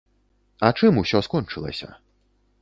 [0.69, 1.91] А чым усё скончылася?